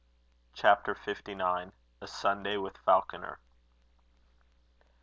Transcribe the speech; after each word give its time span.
CHAPTER 0.55 0.95
XII. 0.95 1.35
A 1.37 2.07
SUNDAY 2.07 2.57
WITH 2.57 2.77
FALCONER. 2.79 3.37